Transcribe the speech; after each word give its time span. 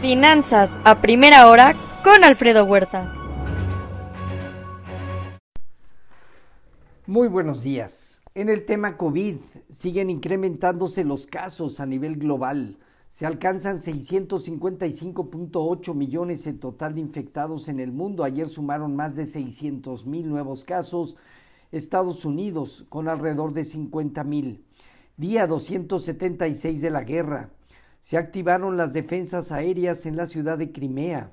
Finanzas 0.00 0.78
a 0.84 1.00
primera 1.00 1.48
hora 1.48 1.74
con 2.04 2.22
Alfredo 2.22 2.66
Huerta. 2.66 3.10
Muy 7.06 7.28
buenos 7.28 7.62
días. 7.62 8.22
En 8.34 8.50
el 8.50 8.66
tema 8.66 8.98
COVID 8.98 9.36
siguen 9.70 10.10
incrementándose 10.10 11.02
los 11.02 11.26
casos 11.26 11.80
a 11.80 11.86
nivel 11.86 12.16
global. 12.16 12.76
Se 13.08 13.24
alcanzan 13.24 13.78
655.8 13.78 15.94
millones 15.94 16.46
en 16.46 16.60
total 16.60 16.94
de 16.94 17.00
infectados 17.00 17.68
en 17.68 17.80
el 17.80 17.90
mundo. 17.90 18.22
Ayer 18.22 18.50
sumaron 18.50 18.96
más 18.96 19.16
de 19.16 19.24
600 19.24 20.06
mil 20.06 20.28
nuevos 20.28 20.66
casos. 20.66 21.16
Estados 21.72 22.26
Unidos 22.26 22.84
con 22.90 23.08
alrededor 23.08 23.54
de 23.54 23.64
50 23.64 24.24
mil. 24.24 24.62
Día 25.16 25.46
276 25.46 26.82
de 26.82 26.90
la 26.90 27.00
guerra. 27.00 27.55
Se 28.06 28.16
activaron 28.16 28.76
las 28.76 28.92
defensas 28.92 29.50
aéreas 29.50 30.06
en 30.06 30.16
la 30.16 30.26
ciudad 30.26 30.58
de 30.58 30.70
Crimea. 30.70 31.32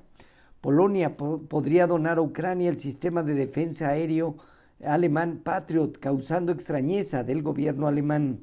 Polonia 0.60 1.16
podría 1.16 1.86
donar 1.86 2.18
a 2.18 2.22
Ucrania 2.22 2.68
el 2.68 2.80
sistema 2.80 3.22
de 3.22 3.34
defensa 3.34 3.90
aéreo 3.90 4.38
alemán 4.84 5.42
Patriot, 5.44 6.00
causando 6.00 6.50
extrañeza 6.50 7.22
del 7.22 7.44
gobierno 7.44 7.86
alemán. 7.86 8.40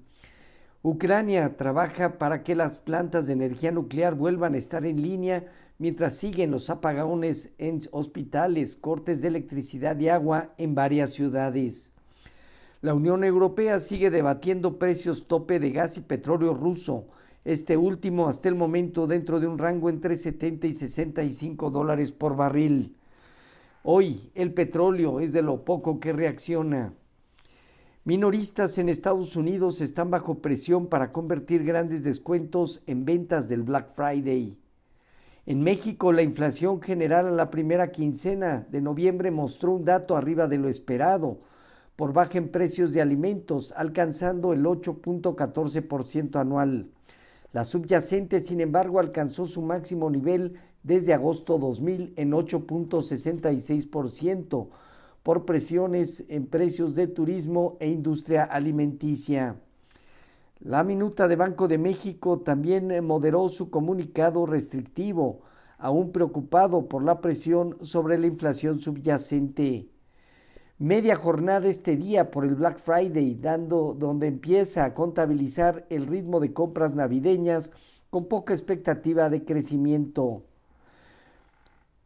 Ucrania 0.81 1.57
trabaja 1.57 2.17
para 2.17 2.41
que 2.41 2.55
las 2.55 2.77
plantas 2.77 3.27
de 3.27 3.33
energía 3.33 3.73
nuclear 3.73 4.15
vuelvan 4.15 4.53
a 4.53 4.59
estar 4.59 4.85
en 4.85 5.01
línea 5.01 5.51
mientras 5.77 6.15
siguen 6.15 6.51
los 6.51 6.69
apagones 6.69 7.53
en 7.57 7.79
hospitales, 7.91 8.77
cortes 8.77 9.21
de 9.21 9.27
electricidad 9.27 9.99
y 9.99 10.07
agua 10.07 10.53
en 10.57 10.73
varias 10.73 11.09
ciudades. 11.09 11.97
La 12.79 12.93
Unión 12.93 13.25
Europea 13.25 13.77
sigue 13.79 14.09
debatiendo 14.09 14.79
precios 14.79 15.27
tope 15.27 15.59
de 15.59 15.71
gas 15.71 15.97
y 15.97 15.99
petróleo 15.99 16.53
ruso, 16.53 17.07
este 17.43 17.75
último 17.77 18.27
hasta 18.27 18.49
el 18.49 18.55
momento 18.55 19.07
dentro 19.07 19.39
de 19.39 19.47
un 19.47 19.57
rango 19.57 19.89
entre 19.89 20.15
70 20.15 20.67
y 20.67 20.73
65 20.73 21.71
dólares 21.71 22.11
por 22.11 22.35
barril. 22.35 22.95
Hoy 23.83 24.31
el 24.35 24.53
petróleo 24.53 25.19
es 25.19 25.33
de 25.33 25.41
lo 25.41 25.65
poco 25.65 25.99
que 25.99 26.13
reacciona. 26.13 26.93
Minoristas 28.03 28.77
en 28.77 28.89
Estados 28.89 29.35
Unidos 29.35 29.81
están 29.81 30.09
bajo 30.09 30.39
presión 30.39 30.87
para 30.87 31.11
convertir 31.11 31.63
grandes 31.63 32.03
descuentos 32.03 32.81
en 32.87 33.05
ventas 33.05 33.47
del 33.49 33.63
Black 33.63 33.89
Friday. 33.89 34.57
En 35.47 35.61
México, 35.61 36.11
la 36.11 36.21
inflación 36.21 36.81
general 36.81 37.27
a 37.27 37.31
la 37.31 37.49
primera 37.49 37.91
quincena 37.91 38.67
de 38.69 38.81
noviembre 38.81 39.31
mostró 39.31 39.73
un 39.73 39.85
dato 39.85 40.15
arriba 40.15 40.47
de 40.47 40.59
lo 40.59 40.69
esperado, 40.69 41.39
por 41.95 42.13
baja 42.13 42.37
en 42.37 42.49
precios 42.49 42.93
de 42.93 43.01
alimentos, 43.01 43.73
alcanzando 43.75 44.53
el 44.53 44.63
8.14% 44.63 46.39
anual. 46.39 46.87
La 47.53 47.63
subyacente, 47.65 48.39
sin 48.39 48.61
embargo, 48.61 48.99
alcanzó 48.99 49.45
su 49.45 49.61
máximo 49.61 50.09
nivel 50.09 50.53
desde 50.83 51.13
agosto 51.13 51.57
2000 51.57 52.13
en 52.15 52.31
8.66%, 52.31 54.69
por 55.21 55.45
presiones 55.45 56.23
en 56.29 56.47
precios 56.47 56.95
de 56.95 57.07
turismo 57.07 57.75
e 57.79 57.89
industria 57.89 58.43
alimenticia. 58.43 59.57
La 60.61 60.83
minuta 60.83 61.27
de 61.27 61.35
Banco 61.35 61.67
de 61.67 61.77
México 61.77 62.39
también 62.39 63.05
moderó 63.05 63.49
su 63.49 63.69
comunicado 63.69 64.45
restrictivo, 64.45 65.41
aún 65.77 66.11
preocupado 66.11 66.87
por 66.87 67.03
la 67.03 67.19
presión 67.19 67.77
sobre 67.81 68.17
la 68.17 68.27
inflación 68.27 68.79
subyacente. 68.79 69.89
Media 70.81 71.15
jornada 71.15 71.67
este 71.67 71.95
día 71.95 72.31
por 72.31 72.43
el 72.43 72.55
Black 72.55 72.79
Friday, 72.79 73.35
dando 73.35 73.95
donde 73.95 74.25
empieza 74.25 74.83
a 74.83 74.95
contabilizar 74.95 75.85
el 75.91 76.07
ritmo 76.07 76.39
de 76.39 76.53
compras 76.53 76.95
navideñas 76.95 77.71
con 78.09 78.25
poca 78.25 78.53
expectativa 78.53 79.29
de 79.29 79.45
crecimiento. 79.45 80.41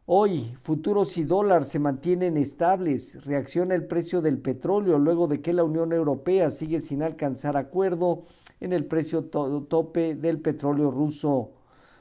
Hoy, 0.04 0.54
futuros 0.60 1.16
y 1.16 1.24
dólar 1.24 1.64
se 1.64 1.78
mantienen 1.78 2.36
estables. 2.36 3.24
Reacciona 3.24 3.74
el 3.74 3.86
precio 3.86 4.20
del 4.20 4.42
petróleo 4.42 4.98
luego 4.98 5.26
de 5.26 5.40
que 5.40 5.54
la 5.54 5.64
Unión 5.64 5.94
Europea 5.94 6.50
sigue 6.50 6.80
sin 6.80 7.02
alcanzar 7.02 7.56
acuerdo 7.56 8.24
en 8.60 8.74
el 8.74 8.84
precio 8.84 9.24
tope 9.24 10.16
del 10.16 10.42
petróleo 10.42 10.90
ruso. 10.90 11.52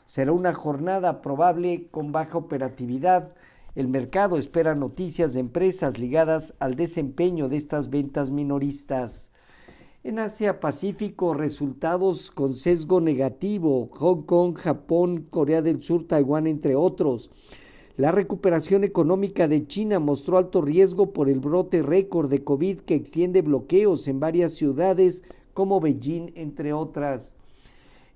Será 0.05 0.33
una 0.33 0.53
jornada 0.53 1.21
probable 1.21 1.87
con 1.89 2.11
baja 2.11 2.37
operatividad. 2.37 3.31
El 3.75 3.89
mercado 3.89 4.37
espera 4.37 4.73
noticias 4.73 5.33
de 5.33 5.41
empresas 5.41 5.99
ligadas 5.99 6.55
al 6.59 6.75
desempeño 6.75 7.49
de 7.49 7.57
estas 7.57 7.89
ventas 7.89 8.31
minoristas. 8.31 9.33
En 10.05 10.17
Asia 10.17 10.61
Pacífico, 10.61 11.33
resultados 11.33 12.31
con 12.31 12.53
sesgo 12.53 13.01
negativo. 13.01 13.89
Hong 13.91 14.21
Kong, 14.21 14.55
Japón, 14.55 15.27
Corea 15.29 15.61
del 15.61 15.83
Sur, 15.83 16.07
Taiwán, 16.07 16.47
entre 16.47 16.75
otros. 16.75 17.31
La 17.97 18.13
recuperación 18.13 18.85
económica 18.85 19.49
de 19.49 19.67
China 19.67 19.99
mostró 19.99 20.37
alto 20.37 20.61
riesgo 20.61 21.11
por 21.11 21.27
el 21.27 21.41
brote 21.41 21.81
récord 21.81 22.29
de 22.29 22.45
COVID 22.45 22.79
que 22.79 22.95
extiende 22.95 23.41
bloqueos 23.41 24.07
en 24.07 24.21
varias 24.21 24.53
ciudades 24.53 25.23
como 25.53 25.81
Beijing, 25.81 26.31
entre 26.35 26.71
otras. 26.71 27.35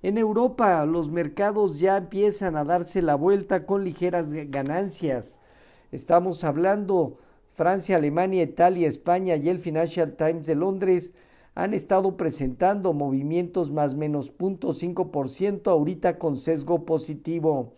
En 0.02 0.16
Europa 0.16 0.86
los 0.86 1.10
mercados 1.10 1.78
ya 1.78 1.98
empiezan 1.98 2.56
a 2.56 2.64
darse 2.64 3.02
la 3.02 3.14
vuelta 3.14 3.66
con 3.66 3.84
ligeras 3.84 4.32
ganancias. 4.32 5.42
Estamos 5.92 6.44
hablando 6.44 7.18
Francia, 7.52 7.96
Alemania, 7.96 8.44
Italia, 8.44 8.86
España 8.86 9.34
y 9.34 9.48
el 9.48 9.58
Financial 9.58 10.14
Times 10.16 10.46
de 10.46 10.54
Londres 10.54 11.14
han 11.56 11.74
estado 11.74 12.16
presentando 12.16 12.92
movimientos 12.92 13.72
más 13.72 13.96
menos 13.96 14.32
0.5% 14.38 15.68
ahorita 15.68 16.16
con 16.16 16.36
sesgo 16.36 16.84
positivo. 16.84 17.74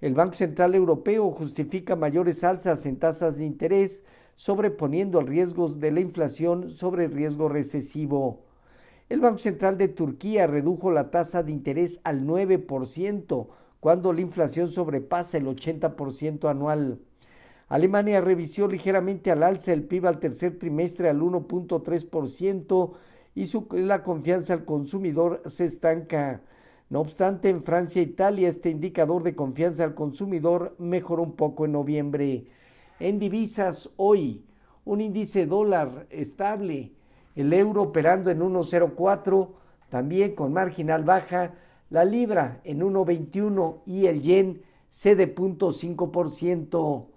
El 0.00 0.14
Banco 0.14 0.34
Central 0.34 0.74
Europeo 0.74 1.30
justifica 1.30 1.94
mayores 1.94 2.42
alzas 2.42 2.84
en 2.86 2.98
tasas 2.98 3.38
de 3.38 3.46
interés, 3.46 4.04
sobreponiendo 4.34 5.20
el 5.20 5.28
riesgo 5.28 5.68
de 5.68 5.92
la 5.92 6.00
inflación 6.00 6.70
sobre 6.70 7.04
el 7.04 7.12
riesgo 7.12 7.48
recesivo. 7.48 8.40
El 9.08 9.20
Banco 9.20 9.38
Central 9.38 9.78
de 9.78 9.86
Turquía 9.86 10.48
redujo 10.48 10.90
la 10.90 11.12
tasa 11.12 11.44
de 11.44 11.52
interés 11.52 12.00
al 12.02 12.26
9%, 12.26 13.46
cuando 13.78 14.12
la 14.12 14.22
inflación 14.22 14.66
sobrepasa 14.66 15.38
el 15.38 15.46
80% 15.46 16.50
anual. 16.50 16.98
Alemania 17.74 18.20
revisó 18.20 18.68
ligeramente 18.68 19.32
al 19.32 19.42
alza 19.42 19.72
el 19.72 19.82
PIB 19.82 20.06
al 20.06 20.20
tercer 20.20 20.60
trimestre 20.60 21.08
al 21.08 21.20
1.3% 21.20 22.92
y 23.34 23.46
la 23.82 24.04
confianza 24.04 24.54
al 24.54 24.64
consumidor 24.64 25.42
se 25.46 25.64
estanca. 25.64 26.40
No 26.88 27.00
obstante, 27.00 27.50
en 27.50 27.64
Francia 27.64 28.00
e 28.00 28.04
Italia 28.04 28.48
este 28.48 28.70
indicador 28.70 29.24
de 29.24 29.34
confianza 29.34 29.82
al 29.82 29.94
consumidor 29.94 30.76
mejoró 30.78 31.24
un 31.24 31.32
poco 31.34 31.64
en 31.64 31.72
noviembre. 31.72 32.46
En 33.00 33.18
divisas, 33.18 33.90
hoy, 33.96 34.44
un 34.84 35.00
índice 35.00 35.44
dólar 35.44 36.06
estable, 36.10 36.92
el 37.34 37.52
euro 37.52 37.82
operando 37.82 38.30
en 38.30 38.38
1.04, 38.38 39.48
también 39.88 40.36
con 40.36 40.52
marginal 40.52 41.02
baja, 41.02 41.54
la 41.90 42.04
libra 42.04 42.60
en 42.62 42.82
1.21 42.82 43.80
y 43.84 44.06
el 44.06 44.22
yen 44.22 44.62
cede 44.90 45.34
0.5%. 45.34 47.13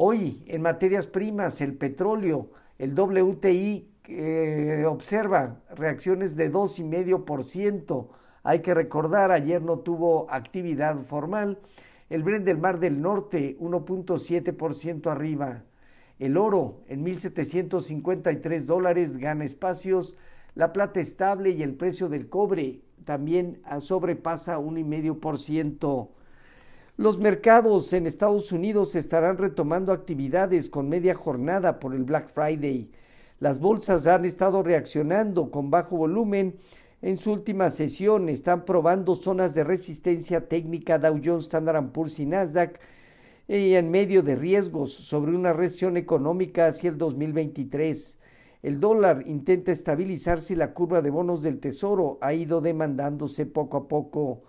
Hoy, 0.00 0.44
en 0.46 0.62
materias 0.62 1.08
primas, 1.08 1.60
el 1.60 1.74
petróleo, 1.74 2.50
el 2.78 2.96
WTI 2.96 3.90
eh, 4.04 4.84
observa 4.86 5.56
reacciones 5.74 6.36
de 6.36 6.52
2,5%, 6.52 8.06
hay 8.44 8.60
que 8.60 8.74
recordar, 8.74 9.32
ayer 9.32 9.60
no 9.60 9.80
tuvo 9.80 10.30
actividad 10.30 10.98
formal. 10.98 11.58
El 12.10 12.22
Brent 12.22 12.44
del 12.44 12.58
Mar 12.58 12.78
del 12.78 13.02
Norte, 13.02 13.58
1.7% 13.58 15.10
arriba. 15.10 15.64
El 16.20 16.36
oro, 16.36 16.84
en 16.86 17.04
1.753 17.04 18.66
dólares, 18.66 19.16
gana 19.16 19.44
espacios. 19.44 20.16
La 20.54 20.72
plata 20.72 21.00
estable 21.00 21.50
y 21.50 21.64
el 21.64 21.74
precio 21.74 22.08
del 22.08 22.28
cobre 22.28 22.82
también 23.04 23.60
sobrepasa 23.80 24.60
1,5%. 24.60 26.08
Los 26.98 27.16
mercados 27.16 27.92
en 27.92 28.08
Estados 28.08 28.50
Unidos 28.50 28.96
estarán 28.96 29.38
retomando 29.38 29.92
actividades 29.92 30.68
con 30.68 30.88
media 30.88 31.14
jornada 31.14 31.78
por 31.78 31.94
el 31.94 32.02
Black 32.02 32.28
Friday. 32.28 32.90
Las 33.38 33.60
bolsas 33.60 34.08
han 34.08 34.24
estado 34.24 34.64
reaccionando 34.64 35.52
con 35.52 35.70
bajo 35.70 35.96
volumen 35.96 36.56
en 37.00 37.16
su 37.16 37.30
última 37.30 37.70
sesión 37.70 38.28
están 38.28 38.64
probando 38.64 39.14
zonas 39.14 39.54
de 39.54 39.62
resistencia 39.62 40.48
técnica 40.48 40.98
Dow 40.98 41.20
Jones, 41.24 41.44
Standard 41.44 41.92
Poor's 41.92 42.18
y 42.18 42.26
Nasdaq 42.26 42.80
y 43.46 43.74
en 43.74 43.92
medio 43.92 44.24
de 44.24 44.34
riesgos 44.34 44.92
sobre 44.92 45.36
una 45.36 45.52
recesión 45.52 45.96
económica 45.96 46.66
hacia 46.66 46.90
el 46.90 46.98
2023. 46.98 48.18
El 48.64 48.80
dólar 48.80 49.22
intenta 49.28 49.70
estabilizarse 49.70 50.54
y 50.54 50.56
la 50.56 50.74
curva 50.74 51.00
de 51.00 51.10
bonos 51.10 51.44
del 51.44 51.60
tesoro 51.60 52.18
ha 52.20 52.34
ido 52.34 52.60
demandándose 52.60 53.46
poco 53.46 53.76
a 53.76 53.86
poco. 53.86 54.42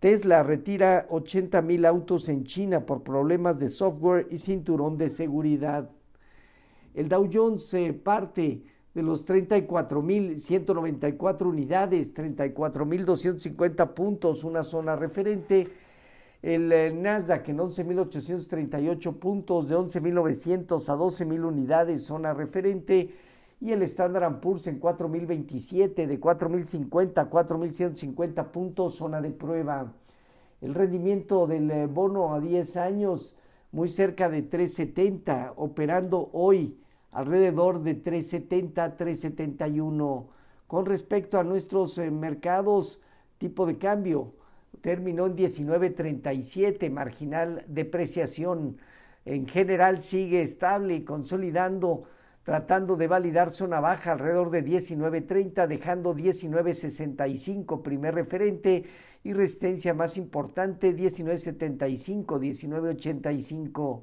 Tesla 0.00 0.42
retira 0.42 1.06
80 1.10 1.60
mil 1.60 1.84
autos 1.84 2.30
en 2.30 2.44
China 2.44 2.86
por 2.86 3.02
problemas 3.02 3.60
de 3.60 3.68
software 3.68 4.26
y 4.30 4.38
cinturón 4.38 4.96
de 4.96 5.10
seguridad. 5.10 5.90
El 6.94 7.10
Dow 7.10 7.28
Jones 7.30 7.66
se 7.66 7.92
parte 7.92 8.62
de 8.94 9.02
los 9.02 9.28
34.194 9.28 11.46
unidades, 11.46 12.14
34.250 12.14 13.92
puntos, 13.92 14.42
una 14.42 14.64
zona 14.64 14.96
referente. 14.96 15.68
El 16.40 16.72
eh, 16.72 16.94
Nasdaq 16.94 17.50
en 17.50 17.58
11.838 17.58 19.18
puntos, 19.18 19.68
de 19.68 19.76
11.900 19.76 20.88
a 20.88 20.96
12.000 20.96 21.44
unidades, 21.44 22.04
zona 22.04 22.32
referente. 22.32 23.10
Y 23.60 23.72
el 23.72 23.82
Standard 23.82 24.40
Poor's 24.40 24.66
en 24.66 24.80
4.027, 24.80 26.06
de 26.06 26.20
4.050 26.20 27.18
a 27.18 27.30
4.150 27.30 28.50
puntos, 28.50 28.94
zona 28.96 29.20
de 29.20 29.30
prueba. 29.30 29.92
El 30.62 30.74
rendimiento 30.74 31.46
del 31.46 31.70
eh, 31.70 31.86
bono 31.86 32.34
a 32.34 32.40
10 32.40 32.76
años 32.78 33.36
muy 33.72 33.88
cerca 33.88 34.28
de 34.28 34.42
370, 34.42 35.54
operando 35.56 36.30
hoy 36.32 36.78
alrededor 37.12 37.82
de 37.82 37.94
370, 37.94 38.96
371. 38.96 40.28
Con 40.66 40.86
respecto 40.86 41.38
a 41.38 41.44
nuestros 41.44 41.98
eh, 41.98 42.10
mercados, 42.10 43.00
tipo 43.38 43.66
de 43.66 43.78
cambio, 43.78 44.32
terminó 44.80 45.26
en 45.26 45.36
19.37, 45.36 46.90
marginal 46.90 47.64
depreciación. 47.68 48.78
En 49.24 49.46
general 49.46 50.00
sigue 50.00 50.42
estable 50.42 50.94
y 50.94 51.04
consolidando, 51.04 52.04
tratando 52.50 52.96
de 52.96 53.06
validar 53.06 53.52
zona 53.52 53.78
baja 53.78 54.10
alrededor 54.10 54.50
de 54.50 54.64
19.30, 54.64 55.68
dejando 55.68 56.16
19.65 56.16 57.80
primer 57.80 58.16
referente 58.16 58.86
y 59.22 59.34
resistencia 59.34 59.94
más 59.94 60.16
importante 60.16 60.92
19.75, 60.92 62.26
19.85. 62.26 64.02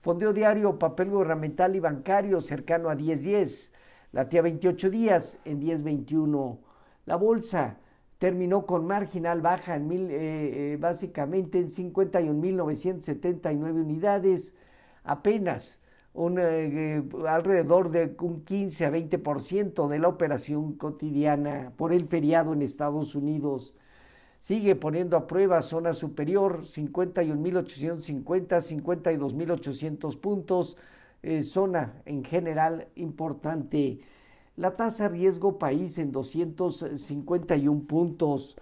Fondeo 0.00 0.32
diario, 0.32 0.78
papel 0.78 1.10
gubernamental 1.10 1.76
y 1.76 1.80
bancario 1.80 2.40
cercano 2.40 2.88
a 2.88 2.96
10.10. 2.96 3.74
La 4.12 4.26
tía 4.26 4.40
28 4.40 4.88
días 4.88 5.40
en 5.44 5.60
10.21. 5.60 6.60
La 7.04 7.16
bolsa 7.16 7.76
terminó 8.16 8.64
con 8.64 8.86
marginal 8.86 9.42
baja 9.42 9.76
en 9.76 9.86
mil, 9.86 10.10
eh, 10.10 10.72
eh, 10.72 10.78
básicamente 10.80 11.58
en 11.58 11.68
51.979 11.68 13.70
unidades, 13.70 14.56
apenas 15.04 15.81
un, 16.14 16.38
eh, 16.38 17.02
alrededor 17.26 17.90
de 17.90 18.14
un 18.20 18.44
15 18.44 18.86
a 18.86 18.90
20% 18.90 19.88
de 19.88 19.98
la 19.98 20.08
operación 20.08 20.74
cotidiana 20.74 21.72
por 21.76 21.92
el 21.92 22.06
feriado 22.06 22.52
en 22.52 22.62
Estados 22.62 23.14
Unidos. 23.14 23.74
Sigue 24.38 24.74
poniendo 24.76 25.16
a 25.16 25.26
prueba 25.26 25.62
zona 25.62 25.92
superior, 25.92 26.62
51.850, 26.62 28.60
52.800 28.60 30.20
puntos, 30.20 30.76
zona 31.42 32.02
en 32.04 32.24
general 32.24 32.88
importante. 32.96 34.00
La 34.56 34.76
tasa 34.76 35.08
riesgo 35.08 35.58
país 35.58 35.98
en 35.98 36.12
251 36.12 37.84
puntos. 37.86 38.56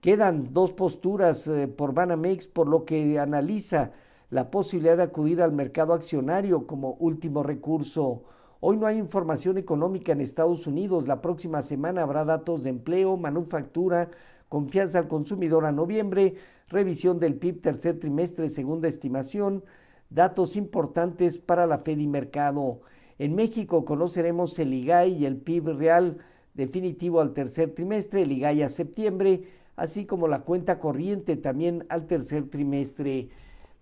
Quedan 0.00 0.52
dos 0.52 0.72
posturas 0.72 1.46
eh, 1.48 1.68
por 1.68 1.92
Banamex, 1.92 2.46
por 2.46 2.66
lo 2.66 2.84
que 2.84 3.18
analiza 3.18 3.92
la 4.30 4.50
posibilidad 4.50 4.96
de 4.96 5.04
acudir 5.04 5.42
al 5.42 5.52
mercado 5.52 5.92
accionario 5.92 6.66
como 6.66 6.94
último 6.94 7.42
recurso. 7.42 8.24
Hoy 8.60 8.76
no 8.76 8.86
hay 8.86 8.98
información 8.98 9.58
económica 9.58 10.12
en 10.12 10.20
Estados 10.20 10.66
Unidos. 10.66 11.06
La 11.06 11.20
próxima 11.20 11.62
semana 11.62 12.02
habrá 12.02 12.24
datos 12.24 12.64
de 12.64 12.70
empleo, 12.70 13.16
manufactura, 13.16 14.10
confianza 14.48 14.98
al 14.98 15.08
consumidor 15.08 15.66
a 15.66 15.72
noviembre, 15.72 16.36
revisión 16.68 17.18
del 17.18 17.34
PIB 17.34 17.60
tercer 17.60 17.98
trimestre, 17.98 18.48
segunda 18.48 18.88
estimación, 18.88 19.64
datos 20.10 20.56
importantes 20.56 21.38
para 21.38 21.66
la 21.66 21.78
Fed 21.78 21.98
y 21.98 22.06
mercado. 22.06 22.80
En 23.18 23.34
México 23.34 23.84
conoceremos 23.84 24.58
el 24.58 24.72
IGAI 24.72 25.12
y 25.12 25.26
el 25.26 25.36
PIB 25.36 25.76
real 25.76 26.18
definitivo 26.54 27.20
al 27.20 27.32
tercer 27.32 27.74
trimestre, 27.74 28.22
el 28.22 28.32
IGAI 28.32 28.62
a 28.62 28.68
septiembre, 28.68 29.44
así 29.76 30.06
como 30.06 30.28
la 30.28 30.40
cuenta 30.40 30.78
corriente 30.78 31.36
también 31.36 31.84
al 31.88 32.06
tercer 32.06 32.48
trimestre. 32.48 33.28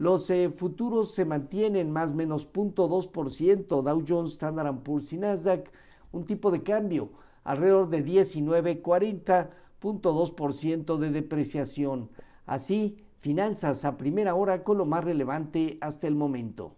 Los 0.03 0.29
eh, 0.31 0.51
futuros 0.51 1.15
se 1.15 1.25
mantienen 1.25 1.93
más 1.93 2.11
o 2.11 2.17
menos 2.17 2.53
0.2%, 2.53 3.83
Dow 3.83 4.05
Jones, 4.05 4.33
Standard 4.33 4.79
Poor's 4.79 5.13
y 5.13 5.17
Nasdaq, 5.17 5.71
un 6.11 6.25
tipo 6.25 6.51
de 6.51 6.65
cambio 6.65 7.11
alrededor 7.45 7.89
de 7.89 8.05
19.40.2% 8.05 10.97
de 10.97 11.11
depreciación. 11.13 12.11
Así, 12.47 12.99
finanzas 13.19 13.85
a 13.85 13.97
primera 13.97 14.35
hora 14.35 14.65
con 14.65 14.77
lo 14.77 14.87
más 14.87 15.05
relevante 15.05 15.79
hasta 15.81 16.09
el 16.09 16.17
momento. 16.17 16.75